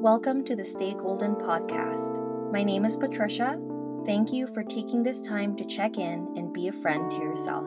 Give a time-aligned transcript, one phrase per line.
[0.00, 2.52] Welcome to the Stay Golden podcast.
[2.52, 3.58] My name is Patricia.
[4.04, 7.66] Thank you for taking this time to check in and be a friend to yourself.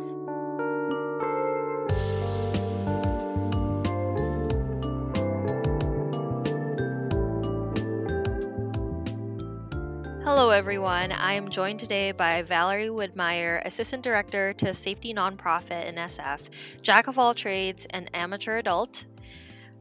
[10.24, 11.12] Hello, everyone.
[11.12, 16.42] I am joined today by Valerie Widmaier, Assistant Director to Safety Nonprofit in SF,
[16.84, 19.06] Jack of all trades, and amateur adult.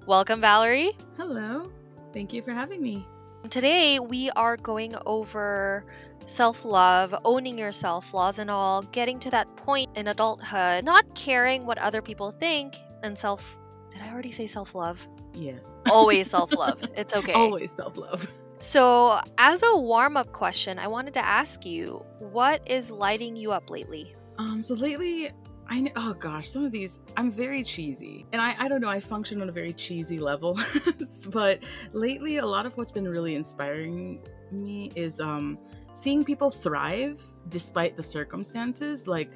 [0.06, 0.96] Welcome, Valerie.
[1.18, 1.70] Hello.
[2.18, 3.06] Thank you for having me.
[3.48, 5.84] Today, we are going over
[6.26, 11.64] self love, owning yourself, flaws and all, getting to that point in adulthood, not caring
[11.64, 13.56] what other people think, and self.
[13.92, 15.06] Did I already say self love?
[15.32, 15.80] Yes.
[15.88, 16.82] Always self love.
[16.96, 17.34] It's okay.
[17.34, 18.28] Always self love.
[18.58, 23.52] So, as a warm up question, I wanted to ask you what is lighting you
[23.52, 24.16] up lately?
[24.38, 25.30] Um, so lately,
[25.70, 28.26] I know, oh gosh, some of these, I'm very cheesy.
[28.32, 30.58] And I, I don't know, I function on a very cheesy level.
[31.30, 35.58] but lately, a lot of what's been really inspiring me is um,
[35.92, 39.06] seeing people thrive despite the circumstances.
[39.06, 39.30] Like,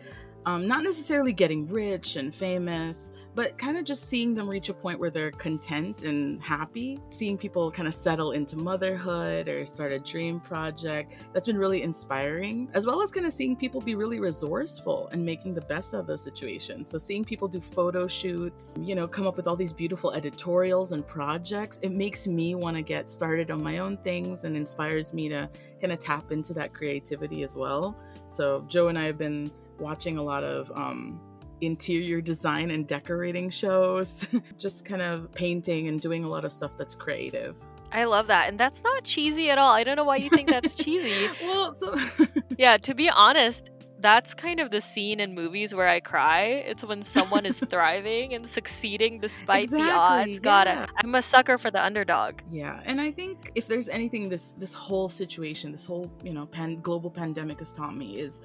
[0.44, 4.74] um, not necessarily getting rich and famous, but kind of just seeing them reach a
[4.74, 6.98] point where they're content and happy.
[7.10, 11.14] Seeing people kind of settle into motherhood or start a dream project.
[11.32, 15.24] That's been really inspiring, as well as kind of seeing people be really resourceful and
[15.24, 16.88] making the best of those situations.
[16.88, 20.92] So, seeing people do photo shoots, you know, come up with all these beautiful editorials
[20.92, 25.14] and projects, it makes me want to get started on my own things and inspires
[25.14, 25.48] me to
[25.80, 27.96] kind of tap into that creativity as well.
[28.28, 29.50] So, Joe and I have been
[29.82, 31.20] watching a lot of um,
[31.60, 34.26] interior design and decorating shows,
[34.58, 37.56] just kind of painting and doing a lot of stuff that's creative.
[37.92, 38.48] I love that.
[38.48, 39.72] And that's not cheesy at all.
[39.72, 41.28] I don't know why you think that's cheesy.
[41.42, 41.94] well, so
[42.58, 46.42] yeah, to be honest, that's kind of the scene in movies where I cry.
[46.42, 50.38] It's when someone is thriving and succeeding despite exactly, the odds.
[50.40, 50.84] Got yeah.
[50.84, 50.90] it.
[50.96, 52.40] I'm a sucker for the underdog.
[52.50, 56.46] Yeah, and I think if there's anything this this whole situation, this whole you know
[56.46, 58.42] pan, global pandemic has taught me is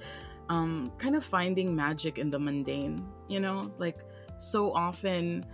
[0.48, 3.98] um, kind of finding magic in the mundane, you know, like
[4.38, 5.44] so often,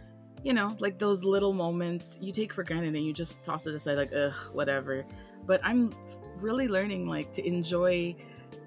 [0.43, 3.75] you know, like those little moments you take for granted and you just toss it
[3.75, 5.05] aside, like, ugh, whatever.
[5.47, 5.93] But I'm
[6.39, 8.15] really learning, like, to enjoy,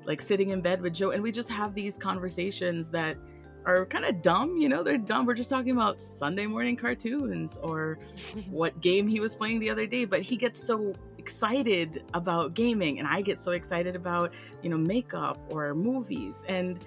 [0.06, 3.18] like, sitting in bed with Joe, and we just have these conversations that
[3.66, 5.26] are kind of dumb, you know, they're dumb.
[5.26, 8.00] We're just talking about Sunday morning cartoons or
[8.50, 10.96] what game he was playing the other day, but he gets so
[11.28, 16.46] excited about gaming and I get so excited about, you know, makeup or movies.
[16.48, 16.80] And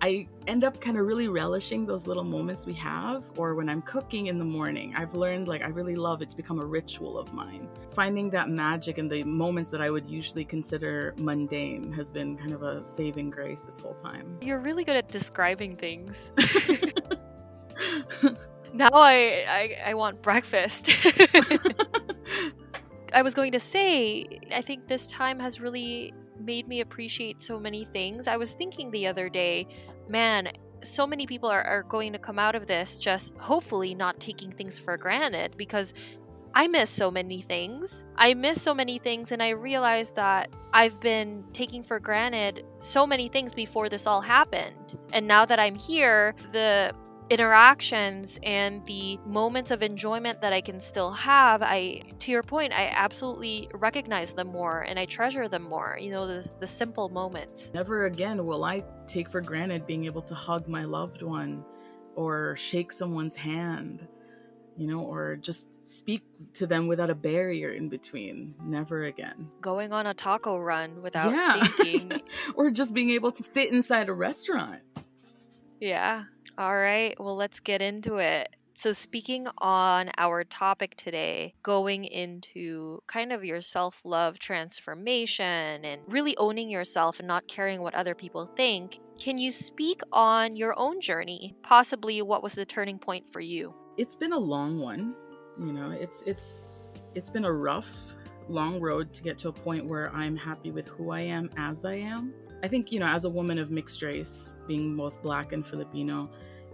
[0.00, 3.82] I end up kind of really relishing those little moments we have, or when I'm
[3.82, 4.94] cooking in the morning.
[4.96, 7.68] I've learned like I really love it's become a ritual of mine.
[7.90, 12.52] Finding that magic in the moments that I would usually consider mundane has been kind
[12.52, 14.38] of a saving grace this whole time.
[14.40, 16.30] You're really good at describing things.
[18.72, 20.88] now I, I I want breakfast.
[23.12, 27.58] I was going to say, I think this time has really made me appreciate so
[27.58, 28.26] many things.
[28.26, 29.66] I was thinking the other day,
[30.08, 30.50] man,
[30.82, 34.50] so many people are, are going to come out of this just hopefully not taking
[34.50, 35.92] things for granted because
[36.54, 38.04] I miss so many things.
[38.16, 43.06] I miss so many things, and I realized that I've been taking for granted so
[43.06, 44.98] many things before this all happened.
[45.12, 46.92] And now that I'm here, the
[47.30, 52.72] interactions and the moments of enjoyment that I can still have, I to your point,
[52.72, 55.96] I absolutely recognize them more and I treasure them more.
[55.98, 57.70] You know, the the simple moments.
[57.72, 61.64] Never again will I take for granted being able to hug my loved one
[62.16, 64.06] or shake someone's hand.
[64.76, 66.22] You know, or just speak
[66.54, 68.54] to them without a barrier in between.
[68.64, 69.48] Never again.
[69.60, 71.64] Going on a taco run without yeah.
[71.76, 72.22] thinking.
[72.54, 74.80] or just being able to sit inside a restaurant.
[75.80, 76.24] Yeah.
[76.60, 78.54] All right, well, let's get into it.
[78.74, 86.02] So, speaking on our topic today, going into kind of your self love transformation and
[86.06, 90.78] really owning yourself and not caring what other people think, can you speak on your
[90.78, 91.56] own journey?
[91.62, 93.74] Possibly what was the turning point for you?
[93.96, 95.14] It's been a long one.
[95.58, 96.74] You know, it's it's
[97.14, 98.14] it's been a rough,
[98.50, 101.86] long road to get to a point where I'm happy with who I am as
[101.86, 102.34] I am.
[102.62, 106.28] I think, you know, as a woman of mixed race, being both black and Filipino,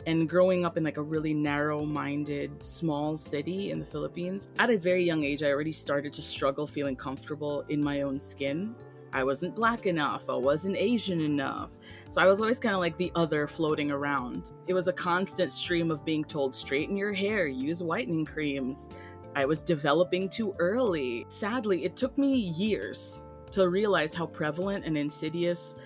[0.07, 4.71] and growing up in like a really narrow minded small city in the Philippines, at
[4.71, 8.75] a very young age, I already started to struggle feeling comfortable in my own skin.
[9.13, 11.73] I wasn't black enough, I wasn't Asian enough.
[12.09, 14.53] So I was always kind of like the other floating around.
[14.69, 18.91] It was a constant stream of being told, straighten your hair, use whitening creams.
[19.35, 21.27] I was developing too early.
[21.29, 23.23] Sadly, it took me years
[23.53, 25.77] to realize how prevalent and insidious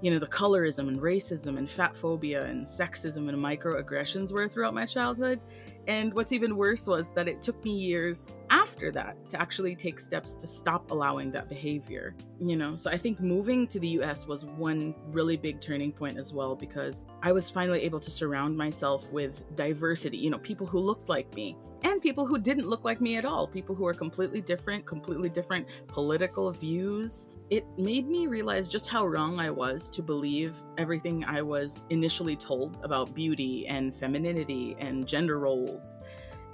[0.00, 4.74] you know, the colorism and racism and fat phobia and sexism and microaggressions were throughout
[4.74, 5.40] my childhood.
[5.88, 9.98] And what's even worse was that it took me years after that to actually take
[9.98, 12.14] steps to stop allowing that behavior.
[12.38, 16.18] You know, so I think moving to the US was one really big turning point
[16.18, 20.66] as well because I was finally able to surround myself with diversity, you know, people
[20.66, 23.86] who looked like me and people who didn't look like me at all, people who
[23.86, 27.28] are completely different, completely different political views.
[27.50, 32.36] It made me realize just how wrong I was to believe everything I was initially
[32.36, 35.77] told about beauty and femininity and gender roles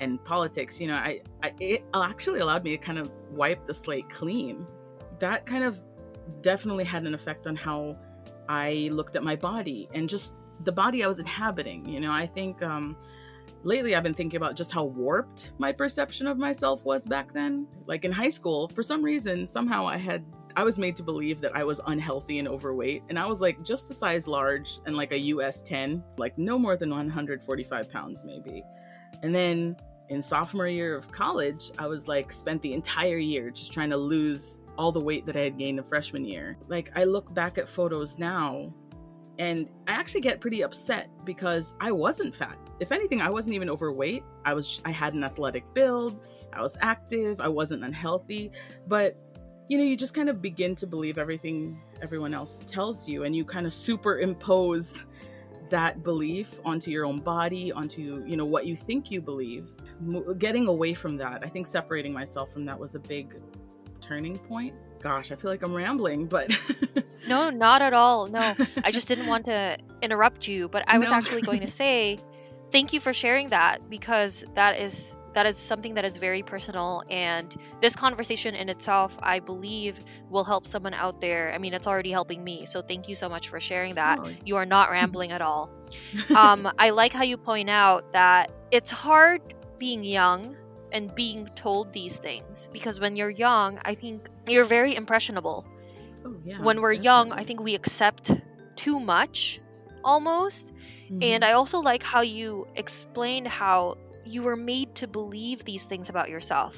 [0.00, 0.80] and politics.
[0.80, 4.66] You know, I, I it actually allowed me to kind of wipe the slate clean.
[5.18, 5.80] That kind of
[6.40, 7.96] definitely had an effect on how
[8.48, 10.34] I looked at my body and just
[10.64, 11.86] the body I was inhabiting.
[11.86, 12.96] You know, I think um,
[13.62, 17.66] lately I've been thinking about just how warped my perception of myself was back then.
[17.86, 20.24] Like in high school, for some reason, somehow I had
[20.56, 23.64] I was made to believe that I was unhealthy and overweight, and I was like
[23.64, 28.24] just a size large and like a US 10, like no more than 145 pounds
[28.24, 28.62] maybe.
[29.24, 29.74] And then
[30.10, 33.96] in sophomore year of college, I was like spent the entire year just trying to
[33.96, 36.58] lose all the weight that I had gained in freshman year.
[36.68, 38.70] Like I look back at photos now
[39.38, 42.58] and I actually get pretty upset because I wasn't fat.
[42.80, 44.24] If anything, I wasn't even overweight.
[44.44, 46.20] I was I had an athletic build,
[46.52, 48.50] I was active, I wasn't unhealthy,
[48.86, 49.16] but
[49.70, 53.34] you know, you just kind of begin to believe everything everyone else tells you and
[53.34, 55.06] you kind of superimpose
[55.70, 59.66] that belief onto your own body, onto, you know, what you think you believe.
[60.38, 63.34] Getting away from that, I think separating myself from that was a big
[64.00, 64.74] turning point.
[65.00, 66.50] Gosh, I feel like I'm rambling, but
[67.28, 68.26] No, not at all.
[68.26, 68.54] No.
[68.82, 71.16] I just didn't want to interrupt you, but I was no.
[71.16, 72.18] actually going to say
[72.72, 77.02] thank you for sharing that because that is that is something that is very personal
[77.10, 80.00] and this conversation in itself i believe
[80.30, 83.28] will help someone out there i mean it's already helping me so thank you so
[83.28, 84.30] much for sharing that oh.
[84.44, 85.70] you are not rambling at all
[86.36, 90.56] um, i like how you point out that it's hard being young
[90.92, 95.66] and being told these things because when you're young i think you're very impressionable
[96.24, 97.04] oh, yeah, when we're definitely.
[97.04, 98.32] young i think we accept
[98.76, 99.60] too much
[100.04, 100.72] almost
[101.04, 101.22] mm-hmm.
[101.22, 106.08] and i also like how you explained how you were made to believe these things
[106.08, 106.76] about yourself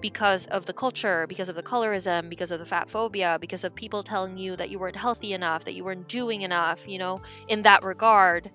[0.00, 3.74] because of the culture, because of the colorism, because of the fat phobia, because of
[3.74, 7.22] people telling you that you weren't healthy enough, that you weren't doing enough, you know,
[7.48, 8.50] in that regard.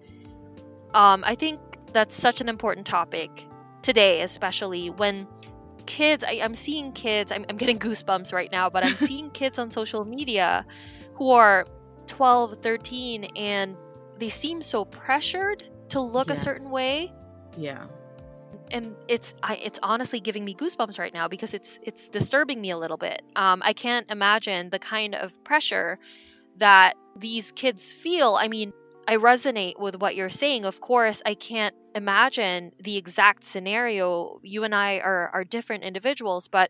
[0.93, 1.59] Um, I think
[1.91, 3.45] that's such an important topic
[3.81, 5.27] today, especially when
[5.87, 9.57] kids, I, am seeing kids, I'm, I'm getting goosebumps right now, but I'm seeing kids
[9.57, 10.65] on social media
[11.15, 11.65] who are
[12.05, 13.75] 12, 13, and
[14.19, 16.37] they seem so pressured to look yes.
[16.37, 17.11] a certain way.
[17.57, 17.85] Yeah
[18.71, 22.69] and it's I, it's honestly giving me goosebumps right now because it's it's disturbing me
[22.71, 23.21] a little bit.
[23.35, 25.99] Um, I can't imagine the kind of pressure
[26.57, 28.37] that these kids feel.
[28.39, 28.73] I mean,
[29.07, 30.65] I resonate with what you're saying.
[30.65, 34.39] Of course, I can't imagine the exact scenario.
[34.43, 36.69] You and I are are different individuals, but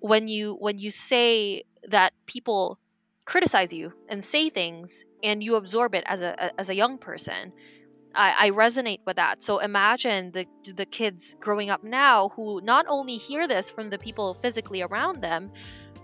[0.00, 2.78] when you when you say that people
[3.24, 7.52] criticize you and say things and you absorb it as a as a young person
[8.14, 9.42] I, I resonate with that.
[9.42, 13.98] So imagine the the kids growing up now who not only hear this from the
[13.98, 15.50] people physically around them,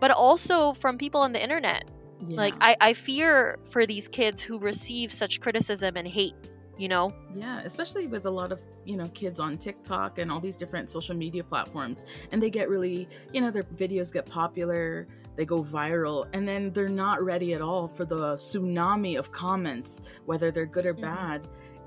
[0.00, 1.84] but also from people on the internet.
[2.26, 2.36] Yeah.
[2.36, 6.34] Like I, I fear for these kids who receive such criticism and hate
[6.78, 10.40] you know yeah especially with a lot of you know kids on tiktok and all
[10.40, 15.06] these different social media platforms and they get really you know their videos get popular
[15.36, 20.02] they go viral and then they're not ready at all for the tsunami of comments
[20.26, 21.04] whether they're good or mm-hmm.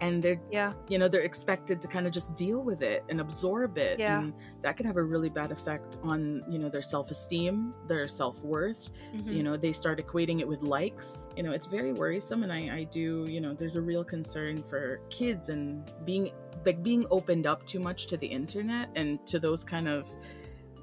[0.02, 3.20] And they're yeah you know they're expected to kind of just deal with it and
[3.20, 4.20] absorb it yeah.
[4.20, 8.92] and that can have a really bad effect on you know their self-esteem their self-worth
[9.14, 9.32] mm-hmm.
[9.32, 12.78] you know they start equating it with likes you know it's very worrisome and I,
[12.78, 16.32] I do you know there's a real concern for kids and being
[16.66, 20.14] like being opened up too much to the internet and to those kind of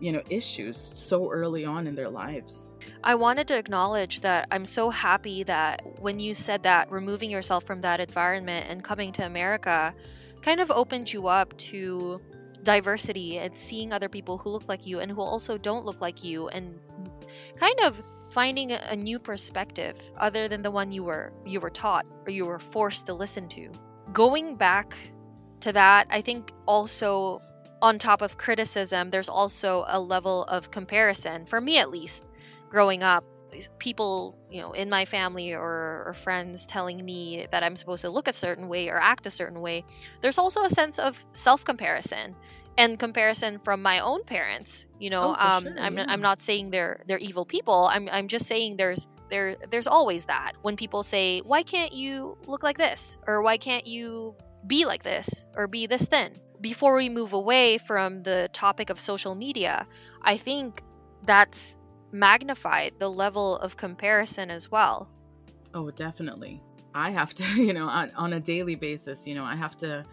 [0.01, 2.71] you know issues so early on in their lives.
[3.03, 7.65] I wanted to acknowledge that i'm so happy that when you said that removing yourself
[7.65, 9.95] from that environment and coming to america
[10.43, 12.21] kind of opened you up to
[12.63, 16.25] diversity and seeing other people who look like you and who also don't look like
[16.25, 16.79] you and
[17.57, 22.05] kind of finding a new perspective other than the one you were you were taught
[22.27, 23.71] or you were forced to listen to.
[24.13, 24.97] Going back
[25.61, 27.41] to that i think also
[27.83, 32.25] on top of criticism, there's also a level of comparison, for me at least,
[32.71, 33.25] growing up.
[33.79, 38.11] People, you know, in my family or, or, friends telling me that I'm supposed to
[38.11, 39.85] look a certain way or act a certain way.
[40.21, 42.35] There's also a sense of self comparison
[42.77, 44.87] and comparison from my own parents.
[44.99, 45.99] You know, oh, um, sure, I'm.
[45.99, 47.89] I'm not saying they're they're evil people.
[47.91, 52.37] I'm I'm just saying there's there there's always that when people say, "Why can't you
[52.47, 54.35] look like this?" or "Why can't you
[54.67, 58.99] be like this or be this thin before we move away from the topic of
[59.01, 59.87] social media,
[60.23, 60.83] I think
[61.25, 61.77] that's
[62.13, 65.11] magnified the level of comparison as well.
[65.75, 66.63] Oh, definitely.
[66.95, 70.05] I have to, you know, on, on a daily basis, you know, I have to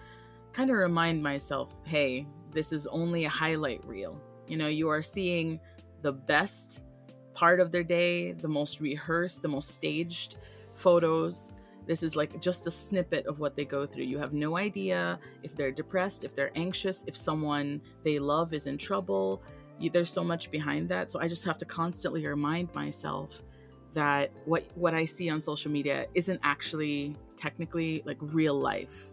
[0.52, 4.20] kind of remind myself, hey, this is only a highlight reel.
[4.48, 5.60] You know, you are seeing
[6.02, 6.84] the best
[7.34, 10.38] part of their day, the most rehearsed, the most staged
[10.76, 11.56] photos.
[11.86, 14.06] This is like just a snippet of what they go through.
[14.06, 18.68] You have no idea if they're depressed, if they're anxious, if someone they love is
[18.68, 19.42] in trouble.
[19.80, 21.10] You, there's so much behind that.
[21.10, 23.44] So I just have to constantly remind myself
[23.94, 29.12] that what what I see on social media isn't actually technically like real life.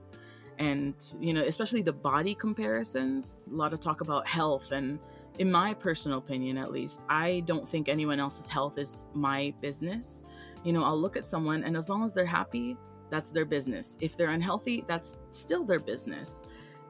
[0.58, 4.98] And you know, especially the body comparisons, a lot of talk about health and
[5.38, 10.22] in my personal opinion at least, I don't think anyone else's health is my business.
[10.64, 12.76] You know, I'll look at someone and as long as they're happy,
[13.10, 13.96] that's their business.
[14.00, 16.44] If they're unhealthy, that's still their business.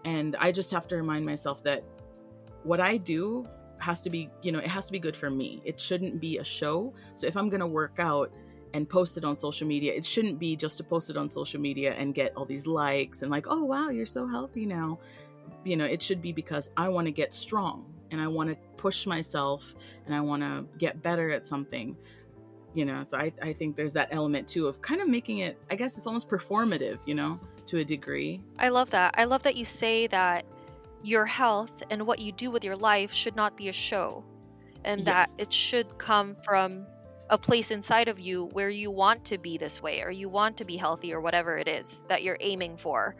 [0.05, 1.85] And I just have to remind myself that
[2.63, 3.47] what I do
[3.79, 5.63] has to be, you know, it has to be good for me.
[5.65, 6.93] It shouldn't be a show.
[7.15, 8.31] So if I'm going to work out
[8.75, 11.61] and post it on social media, it shouldn't be just to post it on social
[11.61, 14.99] media and get all these likes and like, oh, wow, you're so healthy now.
[15.65, 18.57] You know, it should be because I want to get strong and I want to
[18.77, 19.75] push myself
[20.07, 21.97] and I want to get better at something.
[22.73, 25.59] You know, so I, I think there's that element too of kind of making it,
[25.71, 28.41] I guess it's almost performative, you know, to a degree.
[28.59, 29.15] I love that.
[29.17, 30.45] I love that you say that
[31.03, 34.25] your health and what you do with your life should not be a show
[34.85, 35.35] and yes.
[35.35, 36.87] that it should come from
[37.31, 40.57] a place inside of you where you want to be this way or you want
[40.57, 43.15] to be healthy or whatever it is that you're aiming for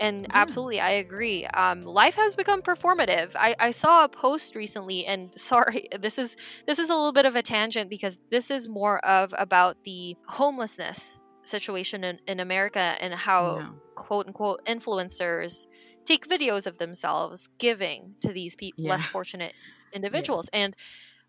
[0.00, 0.28] and yeah.
[0.32, 5.32] absolutely i agree um, life has become performative I, I saw a post recently and
[5.38, 6.36] sorry this is
[6.66, 10.16] this is a little bit of a tangent because this is more of about the
[10.26, 13.68] homelessness situation in, in america and how yeah.
[13.94, 15.66] quote unquote influencers
[16.04, 18.90] take videos of themselves giving to these people yeah.
[18.90, 19.54] less fortunate
[19.92, 20.62] individuals yes.
[20.62, 20.76] and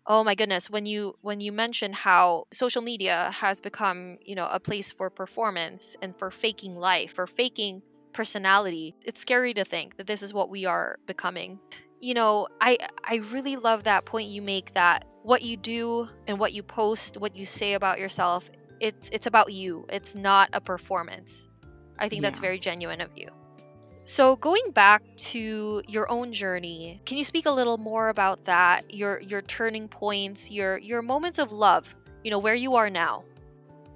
[0.06, 4.48] oh my goodness when you when you mention how social media has become you know
[4.50, 9.96] a place for performance and for faking life for faking personality it's scary to think
[9.96, 11.58] that this is what we are becoming
[12.00, 12.76] you know i
[13.08, 17.16] i really love that point you make that what you do and what you post
[17.16, 18.50] what you say about yourself
[18.80, 21.48] it's it's about you it's not a performance
[21.98, 22.28] i think yeah.
[22.28, 23.28] that's very genuine of you
[24.04, 28.92] so going back to your own journey, can you speak a little more about that?
[28.92, 33.24] Your your turning points, your your moments of love, you know, where you are now.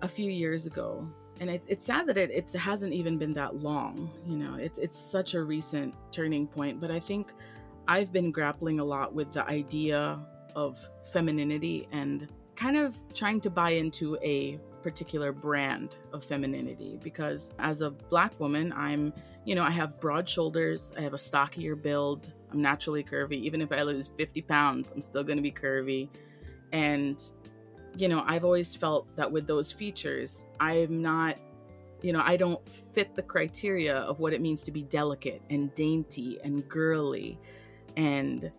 [0.02, 1.04] A few years ago,
[1.44, 4.78] and it's, it's sad that it, it hasn't even been that long you know it's
[4.78, 7.32] it's such a recent turning point but i think
[7.86, 10.18] i've been grappling a lot with the idea
[10.56, 10.78] of
[11.12, 17.80] femininity and kind of trying to buy into a particular brand of femininity because as
[17.80, 19.12] a black woman i'm
[19.44, 23.34] you know, I have broad shoulders, I have a stockier build, I'm naturally curvy.
[23.42, 26.08] Even if I lose 50 pounds, I'm still going to be curvy.
[26.72, 27.22] And,
[27.96, 31.36] you know, I've always felt that with those features, I'm not,
[32.02, 35.74] you know, I don't fit the criteria of what it means to be delicate and
[35.74, 37.38] dainty and girly.
[37.96, 38.50] And,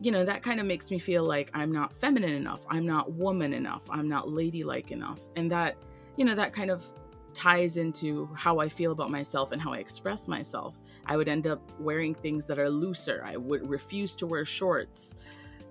[0.00, 2.64] you know, that kind of makes me feel like I'm not feminine enough.
[2.70, 3.82] I'm not woman enough.
[3.90, 5.20] I'm not ladylike enough.
[5.36, 5.76] And that,
[6.16, 6.90] you know, that kind of
[7.34, 10.78] ties into how I feel about myself and how I express myself.
[11.06, 13.22] I would end up wearing things that are looser.
[13.26, 15.16] I would refuse to wear shorts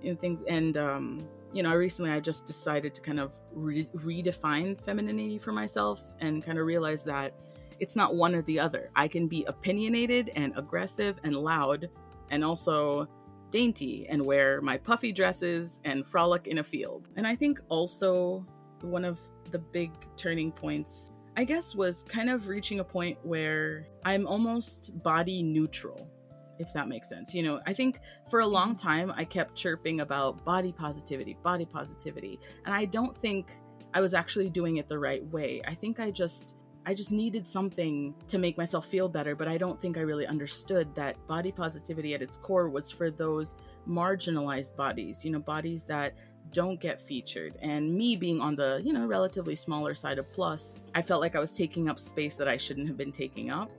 [0.03, 0.41] and things.
[0.48, 5.51] And, um, you know, recently I just decided to kind of re- redefine femininity for
[5.51, 7.34] myself and kind of realize that
[7.79, 8.89] it's not one or the other.
[8.96, 11.89] I can be opinionated and aggressive and loud
[12.29, 13.08] and also
[13.51, 17.10] dainty and wear my puffy dresses and frolic in a field.
[17.15, 18.46] And I think also
[18.82, 19.20] one of
[19.51, 25.01] the big turning points I guess, was kind of reaching a point where I'm almost
[25.03, 26.12] body neutral,
[26.60, 27.34] if that makes sense.
[27.34, 28.00] You know, I think
[28.30, 33.16] for a long time I kept chirping about body positivity, body positivity, and I don't
[33.16, 33.51] think
[33.94, 35.62] I was actually doing it the right way.
[35.68, 39.58] I think I just I just needed something to make myself feel better, but I
[39.58, 44.75] don't think I really understood that body positivity at its core was for those marginalized
[44.75, 46.13] bodies, you know, bodies that
[46.51, 47.58] don't get featured.
[47.62, 51.36] And me being on the, you know, relatively smaller side of plus, I felt like
[51.36, 53.70] I was taking up space that I shouldn't have been taking up.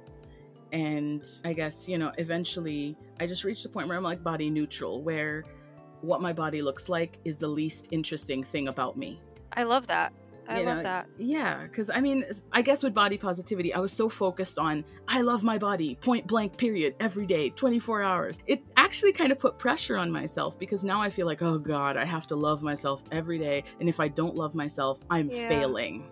[0.72, 4.50] And I guess, you know, eventually I just reached a point where I'm like body
[4.50, 5.44] neutral, where
[6.00, 9.20] what my body looks like is the least interesting thing about me.
[9.52, 10.12] I love that.
[10.48, 11.06] I you love know, that.
[11.16, 15.20] Yeah, because I mean, I guess with body positivity, I was so focused on I
[15.20, 18.38] love my body, point blank, period, every day, 24 hours.
[18.48, 21.96] It actually kind of put pressure on myself because now I feel like, oh God,
[21.96, 23.62] I have to love myself every day.
[23.78, 25.48] And if I don't love myself, I'm yeah.
[25.48, 26.10] failing.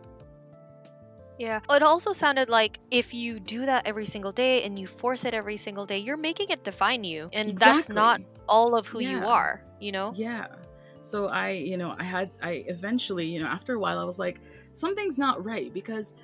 [1.38, 1.60] Yeah.
[1.70, 5.34] It also sounded like if you do that every single day and you force it
[5.34, 7.30] every single day, you're making it define you.
[7.32, 10.12] And that's not all of who you are, you know?
[10.16, 10.46] Yeah.
[11.02, 14.18] So I, you know, I had, I eventually, you know, after a while, I was
[14.18, 14.40] like,
[14.74, 16.14] something's not right because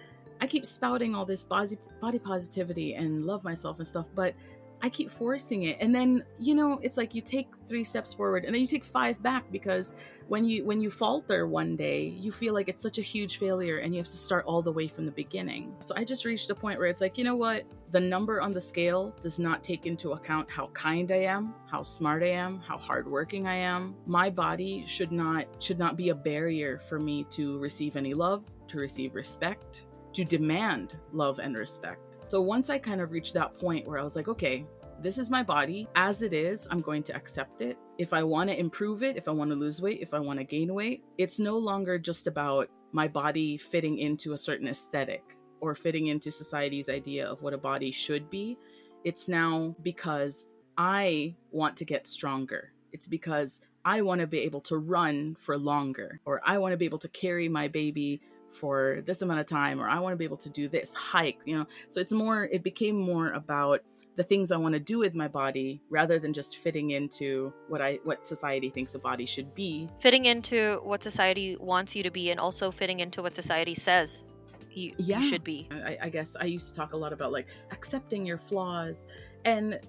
[0.40, 4.35] I keep spouting all this body, body positivity and love myself and stuff, but
[4.84, 5.78] I keep forcing it.
[5.80, 8.84] And then, you know, it's like you take three steps forward and then you take
[8.84, 9.94] five back because
[10.28, 13.78] when you when you falter one day, you feel like it's such a huge failure
[13.78, 15.74] and you have to start all the way from the beginning.
[15.80, 17.64] So I just reached a point where it's like, you know what?
[17.92, 21.82] The number on the scale does not take into account how kind I am, how
[21.82, 23.96] smart I am, how hardworking I am.
[24.04, 28.44] My body should not should not be a barrier for me to receive any love,
[28.68, 32.03] to receive respect, to demand love and respect.
[32.26, 34.64] So once I kind of reached that point where I was like, okay,
[35.00, 37.76] this is my body as it is, I'm going to accept it.
[37.98, 40.38] If I want to improve it, if I want to lose weight, if I want
[40.38, 45.36] to gain weight, it's no longer just about my body fitting into a certain aesthetic
[45.60, 48.56] or fitting into society's idea of what a body should be.
[49.04, 50.46] It's now because
[50.78, 52.72] I want to get stronger.
[52.92, 56.78] It's because I want to be able to run for longer, or I want to
[56.78, 58.22] be able to carry my baby
[58.54, 61.40] for this amount of time, or I want to be able to do this hike,
[61.44, 61.66] you know.
[61.88, 63.80] So it's more, it became more about
[64.16, 67.82] the things I want to do with my body rather than just fitting into what
[67.82, 69.90] I what society thinks a body should be.
[69.99, 74.26] Fitting into what society wants you to be and also fitting into what society says
[74.70, 75.18] you, Yeah.
[75.18, 75.68] you should be.
[75.73, 79.06] I, I guess I used to talk a lot about like accepting your flaws,
[79.44, 79.80] and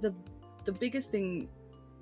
[0.00, 0.14] the
[0.64, 1.48] the biggest thing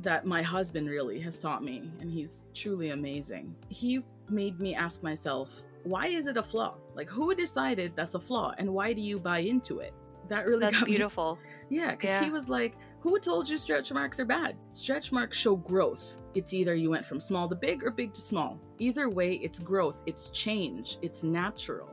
[0.01, 3.55] that my husband really has taught me, and he's truly amazing.
[3.69, 6.75] He made me ask myself, why is it a flaw?
[6.95, 9.95] Like, who decided that's a flaw, and why do you buy into it?
[10.29, 11.39] That really That's got me beautiful.
[11.69, 12.25] Yeah, because Yeah.
[12.25, 14.57] he was like, Who told you stretch marks are bad?
[14.73, 16.19] Stretch marks show growth.
[16.35, 18.59] It's either you went from small to big or big to small.
[18.79, 21.91] Either way, it's growth, it's change, it's natural.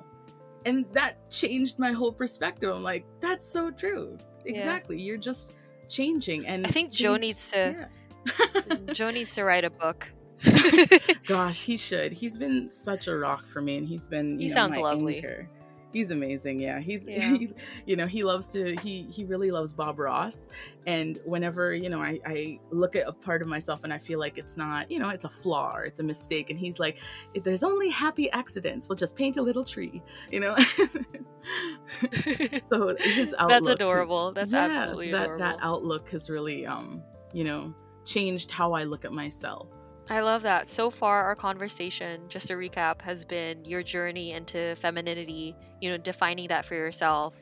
[0.66, 2.74] And that changed my whole perspective.
[2.74, 4.18] I'm like, That's so true.
[4.46, 4.54] Yeah.
[4.56, 5.02] Exactly.
[5.02, 5.52] You're just
[5.90, 6.48] changing.
[6.48, 7.90] And I think Joe needs to-
[8.26, 8.76] Yeah.
[8.94, 10.08] Joe needs to write a book.
[11.28, 12.14] Gosh, he should.
[12.14, 14.40] He's been such a rock for me, and he's been.
[14.40, 15.18] He you know, sounds lovely.
[15.18, 15.48] anchor.
[15.94, 16.62] He's amazing.
[16.62, 17.06] Yeah, he's.
[17.12, 17.38] Yeah.
[17.38, 17.54] He,
[17.86, 18.76] you know, he loves to.
[18.78, 20.48] He he really loves Bob Ross,
[20.88, 24.20] and whenever you know, I I look at a part of myself and I feel
[24.20, 27.00] like it's not, you know, it's a flaw or it's a mistake, and he's like,
[27.34, 28.88] "If "There's only happy accidents.
[28.88, 30.02] We'll just paint a little tree,"
[30.32, 30.56] you know.
[32.60, 33.50] so his outlook.
[33.50, 34.32] That's adorable.
[34.32, 35.46] That's yeah, absolutely that, adorable.
[35.46, 37.74] That outlook has really, um, you know,
[38.06, 39.68] changed how I look at myself.
[40.12, 40.68] I love that.
[40.68, 45.98] So far, our conversation, just to recap, has been your journey into femininity, you know,
[45.98, 47.36] defining that for yourself,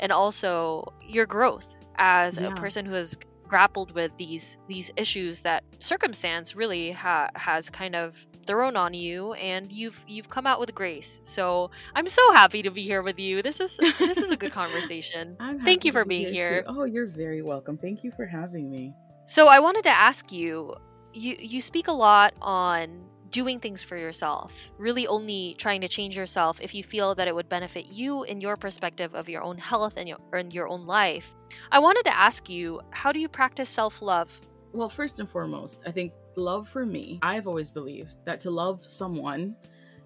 [0.00, 1.66] and also your growth
[1.96, 2.46] as Yeah.
[2.48, 3.16] a person who has
[3.46, 9.32] grappled with these these issues that circumstance really ha- has kind of thrown on you
[9.34, 13.18] and you've you've come out with grace so i'm so happy to be here with
[13.18, 16.32] you this is this is a good conversation Thank you for be being too.
[16.32, 16.64] here.
[16.66, 17.78] Oh, you're very welcome.
[17.78, 18.92] Thank you for having me.
[19.24, 20.74] So I wanted to ask you,
[21.18, 26.16] you you speak a lot on doing things for yourself, really only trying to change
[26.16, 29.58] yourself if you feel that it would benefit you in your perspective of your own
[29.58, 31.34] health and your and your own life.
[31.70, 34.40] I wanted to ask you, how do you practice self-love?
[34.72, 38.82] Well, first and foremost, I think love for me, I've always believed that to love
[38.86, 39.56] someone,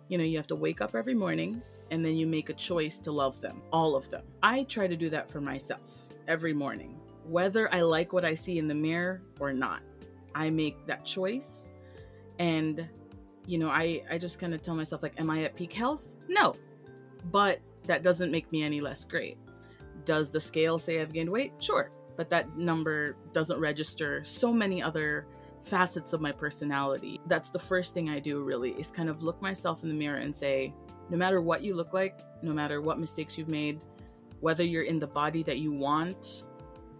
[0.08, 2.98] you know, you have to wake up every morning and then you make a choice
[3.00, 4.24] to love them, all of them.
[4.42, 5.80] I try to do that for myself
[6.26, 9.82] every morning, whether I like what I see in the mirror or not.
[10.34, 11.70] I make that choice
[12.38, 12.88] and
[13.46, 16.14] you know, I I just kind of tell myself like am I at peak health?
[16.28, 16.54] No.
[17.30, 19.38] But that doesn't make me any less great.
[20.04, 21.52] Does the scale say I've gained weight?
[21.58, 21.90] Sure.
[22.16, 25.26] But that number doesn't register so many other
[25.62, 27.20] facets of my personality.
[27.26, 30.18] That's the first thing I do really is kind of look myself in the mirror
[30.18, 30.74] and say,
[31.08, 33.80] no matter what you look like, no matter what mistakes you've made,
[34.40, 36.44] whether you're in the body that you want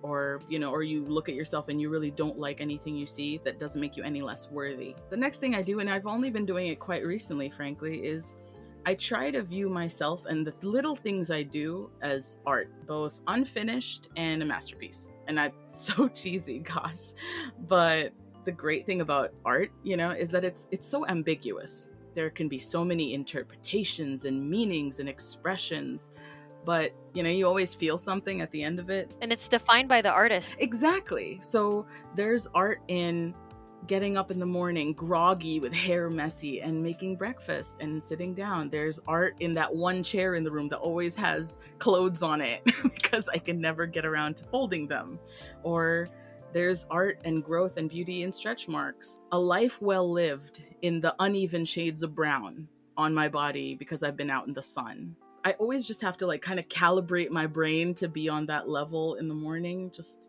[0.03, 3.07] or you know or you look at yourself and you really don't like anything you
[3.07, 4.95] see that doesn't make you any less worthy.
[5.11, 8.38] The next thing i do and i've only been doing it quite recently frankly is
[8.87, 14.09] i try to view myself and the little things i do as art both unfinished
[14.17, 15.09] and a masterpiece.
[15.29, 17.12] And that's so cheesy gosh.
[17.69, 18.12] But
[18.45, 21.88] the great thing about art you know is that it's it's so ambiguous.
[22.15, 26.11] There can be so many interpretations and meanings and expressions
[26.64, 29.12] but you know you always feel something at the end of it.
[29.20, 30.57] And it's defined by the artist.
[30.59, 31.38] exactly.
[31.40, 33.35] So there's art in
[33.87, 38.68] getting up in the morning groggy with hair messy and making breakfast and sitting down.
[38.68, 42.62] There's art in that one chair in the room that always has clothes on it
[42.83, 45.18] because i can never get around to folding them.
[45.62, 46.09] Or
[46.53, 49.18] there's art and growth and beauty in stretch marks.
[49.33, 54.16] A life well lived in the uneven shades of brown on my body because i've
[54.16, 57.47] been out in the sun I always just have to like kind of calibrate my
[57.47, 60.29] brain to be on that level in the morning just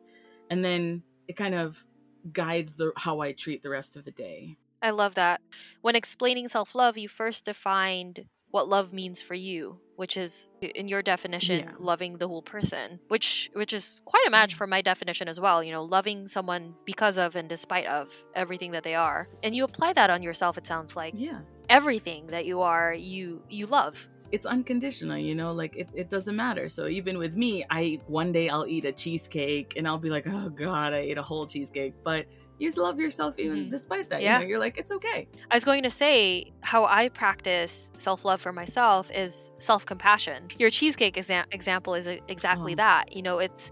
[0.49, 1.84] and then it kind of
[2.32, 4.58] guides the how I treat the rest of the day.
[4.82, 5.39] I love that.
[5.82, 10.88] When explaining self love, you first defined what love means for you, which is in
[10.88, 11.71] your definition, Yeah.
[11.80, 14.58] loving the whole person, which which is quite a match Mhm.
[14.58, 15.63] for my definition as well.
[15.63, 19.63] You know, loving someone because of and despite of everything that they are, and you
[19.63, 20.58] apply that on yourself.
[20.58, 21.39] It sounds like Yeah.
[21.69, 24.08] everything that you are, you you love.
[24.33, 26.67] It's unconditional, you know, like it, it doesn't matter.
[26.67, 30.25] So even with me, I one day I'll eat a cheesecake and I'll be like,
[30.27, 31.93] oh God, I ate a whole cheesecake.
[32.03, 32.25] But
[32.57, 33.71] you just love yourself even Mhm.
[33.71, 34.21] despite that.
[34.21, 34.37] Yeah.
[34.39, 35.27] You know, you're like, it's okay.
[35.51, 40.47] I was going to say how I practice self love for myself is self compassion.
[40.57, 42.77] Your cheesecake exa- example is exactly Oh.
[42.77, 43.15] that.
[43.15, 43.71] You know, it's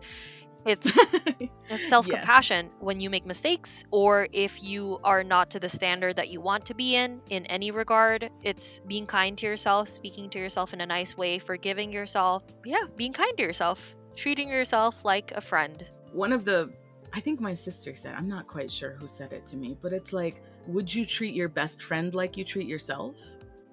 [0.65, 0.97] it's
[1.71, 6.17] It's self compassion when you make mistakes or if you are not to the standard
[6.17, 8.29] that you want to be in, in any regard.
[8.43, 12.43] It's being kind to yourself, speaking to yourself in a nice way, forgiving yourself.
[12.65, 15.89] Yeah, being kind to yourself, treating yourself like a friend.
[16.11, 16.71] one of the
[17.13, 19.91] I think my sister said, I'm not quite sure who said it to me, but
[19.91, 23.17] it's like, would you treat your best friend like you treat yourself?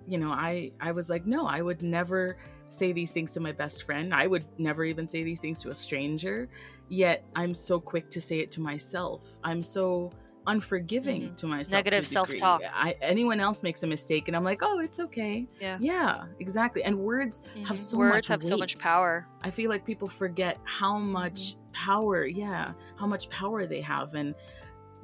[0.06, 2.36] You know, I I was like, no, I would never
[2.70, 4.14] say these things to my best friend.
[4.14, 6.48] I would never even say these things to a stranger.
[6.88, 9.38] Yet I'm so quick to say it to myself.
[9.44, 10.10] I'm so
[10.46, 11.36] unforgiving Mhm.
[11.36, 11.72] to myself.
[11.72, 12.62] Negative to self-talk.
[12.72, 15.46] I, anyone else makes a mistake, and I'm like, oh, it's okay.
[15.60, 15.76] Yeah.
[15.78, 16.82] Yeah, exactly.
[16.84, 17.80] And words have Mhm.
[17.80, 19.26] so Words much have so much power.
[19.42, 24.14] I feel like people forget how much power, yeah, how much power they have.
[24.14, 24.34] And,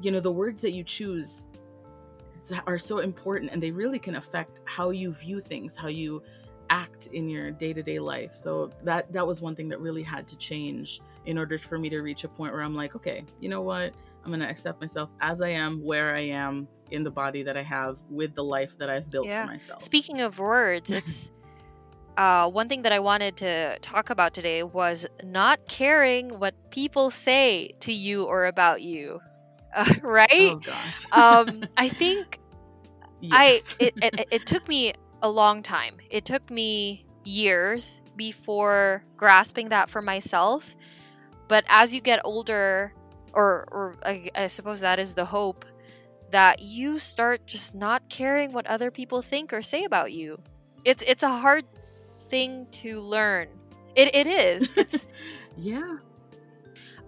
[0.01, 1.47] you know, the words that you choose
[2.67, 6.23] are so important and they really can affect how you view things, how you
[6.71, 8.35] act in your day-to-day life.
[8.35, 11.89] So that that was one thing that really had to change in order for me
[11.91, 13.93] to reach a point where I'm like, okay, you know what?
[14.25, 17.57] I'm going to accept myself as I am, where I am in the body that
[17.59, 19.45] I have with the life that I've built Yeah.
[19.45, 19.83] for myself.
[19.83, 21.31] Speaking of words, it's
[22.17, 27.11] uh, one thing that I wanted to talk about today was not caring what people
[27.11, 29.21] say to you or about you.
[29.77, 30.31] Uh, right?
[30.53, 31.05] oh gosh.
[31.11, 32.39] um, I think
[33.21, 33.75] Yes.
[33.81, 34.93] I it, it it took me
[35.25, 35.97] a long time.
[36.11, 40.77] It took me years before grasping that for myself.
[41.49, 42.93] But as you get older,
[43.33, 45.65] or or I, I suppose that is the hope
[46.31, 50.39] that you start just not caring what other people think or say about you.
[50.85, 51.65] It's it's a hard
[52.29, 53.49] thing to learn.
[53.97, 54.71] It it is.
[54.77, 55.07] It's
[55.57, 55.97] yeah.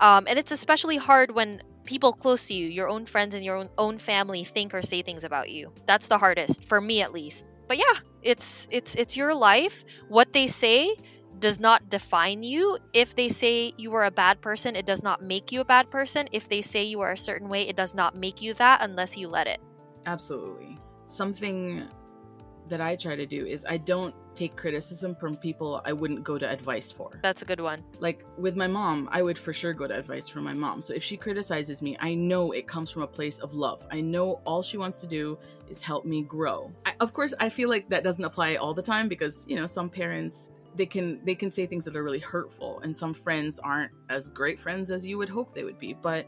[0.01, 3.57] um, and it's especially hard when people close to you, your own friends and your
[3.57, 5.73] own, own family, think or say things about you.
[5.87, 7.47] That's the hardest for me, at least.
[7.69, 9.85] But yeah, it's it's it's your life.
[10.09, 10.95] What they say
[11.39, 12.79] does not define you.
[12.93, 15.91] If they say you are a bad person, it does not make you a bad
[15.91, 16.29] person.
[16.33, 19.17] If they say you are a certain way, it does not make you that unless
[19.17, 19.61] you let it.
[20.07, 20.79] Absolutely.
[21.07, 21.89] Something
[22.69, 26.39] that I try to do is I don't take criticism from people I wouldn't go
[26.39, 27.19] to advice for.
[27.23, 27.83] That's a good one.
[27.99, 30.81] Like with my mom, I would for sure go to advice from my mom.
[30.81, 33.87] So if she criticizes me, I know it comes from a place of love.
[33.91, 36.71] I know all she wants to do is help me grow.
[36.85, 39.67] I, of course, I feel like that doesn't apply all the time because, you know,
[39.67, 43.59] some parents they can they can say things that are really hurtful and some friends
[43.59, 45.95] aren't as great friends as you would hope they would be.
[45.95, 46.27] But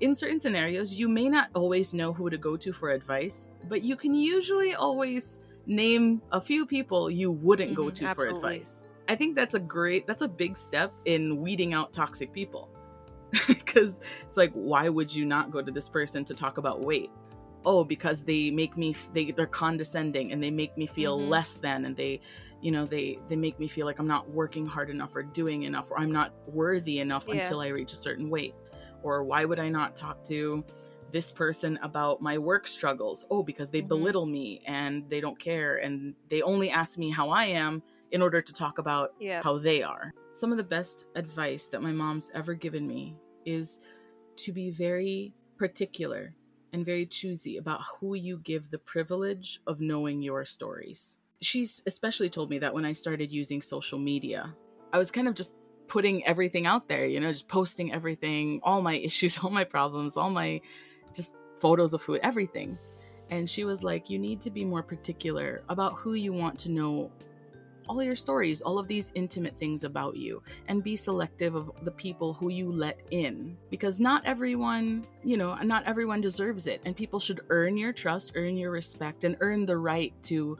[0.00, 3.82] in certain scenarios, you may not always know who to go to for advice, but
[3.82, 8.88] you can usually always name a few people you wouldn't go Mhm, to for advice.
[9.08, 12.70] I think that's a great that's a big step in weeding out toxic people.
[13.66, 17.10] Cuz it's like why would you not go to this person to talk about weight?
[17.66, 21.28] Oh, because they make me, they, they're condescending and they make me feel Mhm.
[21.30, 22.20] less than and they
[22.60, 25.62] you know they they make me feel like I'm not working hard enough or doing
[25.62, 27.34] enough or I'm not worthy enough Yeah.
[27.36, 28.54] until I reach a certain weight.
[29.02, 30.64] Or why would I not talk to
[31.14, 33.24] this person about my work struggles?
[33.30, 33.88] Oh, because they Mhm.
[33.88, 38.20] belittle me and they don't care and they only ask me how I am in
[38.20, 39.40] order to talk about Yeah.
[39.40, 40.10] how they are.
[40.32, 43.78] Some of the best advice that my mom's ever given me is
[44.38, 46.34] to be very particular
[46.72, 51.18] and very choosy about who you give the privilege of knowing your stories.
[51.40, 54.56] She's especially told me that when I started using social media,
[54.92, 55.54] I was kind of just
[55.86, 60.16] putting everything out there, you know, just posting everything, all my issues, all my problems,
[60.16, 60.60] all my
[61.14, 62.78] just photos of food, everything.
[63.30, 66.70] And she was like, You need to be more particular about who you want to
[66.70, 67.10] know
[67.88, 71.90] all your stories, all of these intimate things about you, and be selective of the
[71.90, 73.56] people who you let in.
[73.70, 76.80] Because not everyone, you know, not everyone deserves it.
[76.84, 80.58] And people should earn your trust, earn your respect, and earn the right to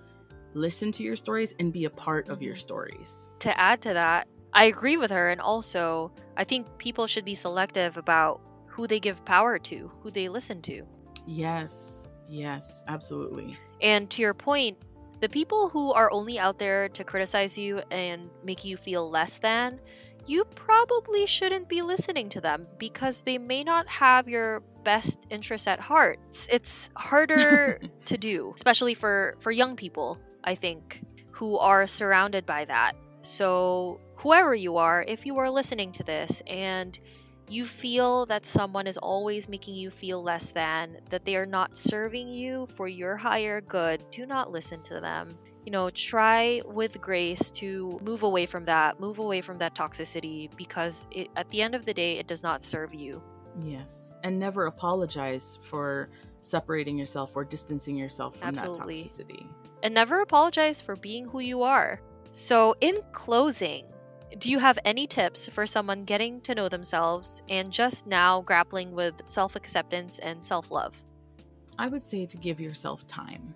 [0.55, 3.31] listen to your stories and be a part of your stories.
[3.41, 5.31] to add to that, I agree with her.
[5.31, 8.41] And also, I think people should be selective about
[8.75, 10.83] who they give power to, who they listen to.
[11.27, 13.57] Yes, yes, absolutely.
[13.81, 14.77] And to your point,
[15.21, 19.39] The people who are only out there to criticize you and make you feel less
[19.39, 19.81] than,
[20.27, 25.67] you probably shouldn't be listening to them because they may not have your best interests
[25.67, 26.19] at heart.
[26.29, 32.45] It's, it's harder to do, especially for for young people, I think, who are surrounded
[32.45, 32.93] by that.
[33.23, 36.99] So, whoever you are, if you are listening to this and
[37.49, 41.77] you feel that someone is always making you feel less than, that they are not
[41.77, 47.01] serving you for your higher good, do not listen to them you know, try with
[47.01, 51.63] grace to move away from that, move away from that toxicity because it, at the
[51.63, 53.23] end of the day, it does not serve you.
[53.63, 54.13] Yes.
[54.25, 59.03] And never apologize for separating yourself or distancing yourself from Absolutely.
[59.03, 59.47] that toxicity.
[59.83, 62.01] And never apologize for being who you are.
[62.31, 63.87] So, in closing,
[64.39, 68.93] do you have any tips for someone getting to know themselves and just now grappling
[68.93, 70.97] with self acceptance and self love?
[71.79, 73.55] I would say to give yourself time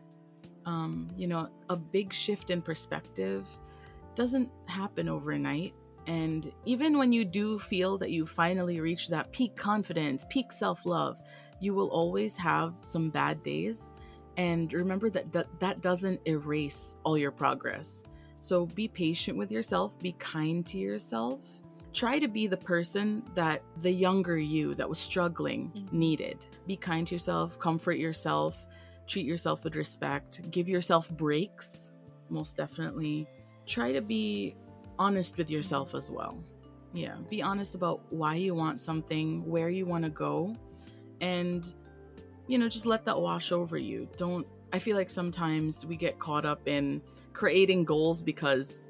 [0.69, 3.47] um, you know, a big shift in perspective
[4.15, 5.73] doesn't happen overnight.
[6.07, 10.85] And even when you do feel that you finally reach that peak confidence, peak self
[10.85, 11.23] love,
[11.59, 13.95] you will always have some bad days.
[14.37, 18.05] And remember that, that that doesn't erase all your progress.
[18.41, 21.41] So be patient with yourself, be kind to yourself.
[21.93, 25.99] Try to be the person that the younger you that was struggling mm-hmm.
[25.99, 26.47] needed.
[26.67, 28.67] Be kind to yourself, comfort yourself,
[29.07, 31.93] treat yourself with respect, give yourself breaks,
[32.29, 33.27] most definitely.
[33.67, 34.55] Try to be
[34.99, 36.39] honest with yourself as well.
[36.93, 40.57] Yeah, be honest about why you want something, where you want to go,
[41.21, 41.73] and
[42.47, 44.09] you know, just let that wash over you.
[44.17, 47.01] Don't I feel like sometimes we get caught up in
[47.39, 48.89] creating goals because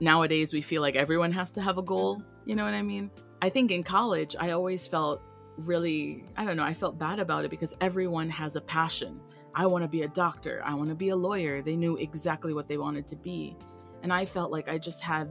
[0.00, 3.08] nowadays we feel like everyone has to have a goal, you know what I mean?
[3.40, 5.22] I think in college I always felt
[5.56, 9.20] really, I don't know, I felt bad about it because everyone has a passion.
[9.54, 10.60] I want to be a doctor.
[10.64, 11.62] I want to be a lawyer.
[11.62, 13.56] They knew exactly what they wanted to be.
[14.02, 15.28] And I felt like I just had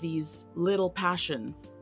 [0.00, 1.76] these little passions.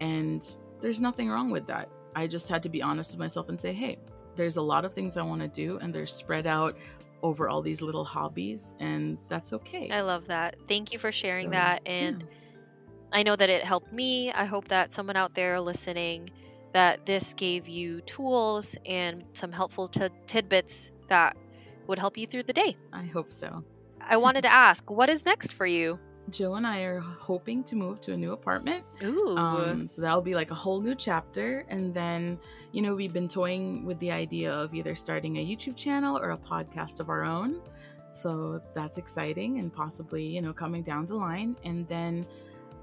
[0.00, 1.90] And there's nothing wrong with that.
[2.16, 3.98] I just had to be honest with myself and say, hey,
[4.36, 6.78] there's a lot of things I want to do, and they're spread out
[7.22, 9.88] over all these little hobbies, and that's okay.
[9.90, 10.56] I love that.
[10.68, 11.82] Thank you for sharing so, that.
[11.86, 12.28] And yeah.
[13.12, 14.32] I know that it helped me.
[14.32, 16.30] I hope that someone out there listening
[16.72, 21.36] that this gave you tools and some helpful t- tidbits that
[21.86, 22.76] would help you through the day.
[22.92, 23.64] I hope so.
[24.00, 25.98] I wanted to ask, what is next for you?
[26.30, 28.84] Joe and I are hoping to move to a new apartment.
[29.02, 29.36] Ooh.
[29.36, 31.64] Um, so that'll be like a whole new chapter.
[31.68, 32.38] And then,
[32.72, 36.30] you know, we've been toying with the idea of either starting a YouTube channel or
[36.30, 37.60] a podcast of our own.
[38.12, 41.56] So that's exciting and possibly, you know, coming down the line.
[41.64, 42.26] And then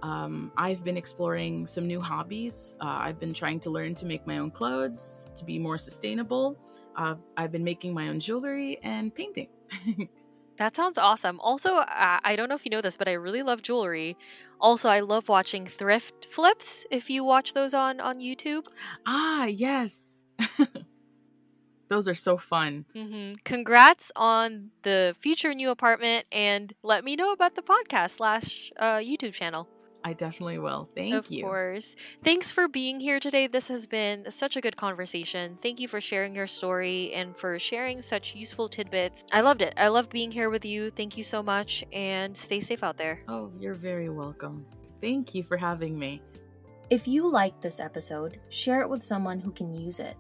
[0.02, 2.76] um, I've been exploring some new hobbies.
[2.80, 6.58] Uh, I've been trying to learn to make my own clothes to be more sustainable.
[6.96, 9.50] Uh, I've been making my own jewelry and painting.
[10.58, 11.40] that sounds awesome.
[11.40, 14.18] Also, uh, I don't know if you know this, but I really love jewelry.
[14.60, 16.86] Also, I love watching thrift flips.
[16.92, 18.66] If you watch those on on YouTube.
[19.06, 20.24] Ah, yes.
[21.90, 22.86] those are so fun.
[22.96, 23.36] Mm-hmm.
[23.44, 28.98] Congrats on the future new apartment, and let me know about the podcast slash uh,
[28.98, 29.68] YouTube channel.
[30.04, 30.90] I definitely will.
[30.96, 31.44] Thank of you.
[31.44, 31.96] Of course.
[32.24, 33.48] Thanks for being here today.
[33.48, 35.58] This has been such a good conversation.
[35.62, 39.26] Thank you for sharing your story and for sharing such useful tidbits.
[39.32, 39.74] I loved it.
[39.78, 40.90] I loved being here with you.
[40.90, 43.22] Thank you so much and stay safe out there.
[43.28, 44.66] Oh, you're very welcome.
[45.02, 46.22] Thank you for having me.
[46.90, 50.16] If you liked this episode, share it with someone who can use it.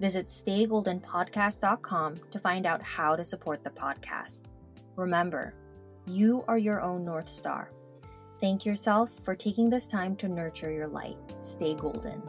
[0.00, 4.42] Visit staygoldenpodcast.com to find out how to support the podcast.
[4.96, 5.54] Remember,
[6.06, 7.70] you are your own North Star.
[8.40, 11.16] Thank yourself for taking this time to nurture your light.
[11.40, 12.22] Stay golden.